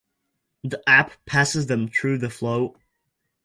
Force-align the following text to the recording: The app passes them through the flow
The 0.63 0.81
app 0.89 1.11
passes 1.27 1.67
them 1.67 1.87
through 1.87 2.17
the 2.17 2.31
flow 2.31 2.75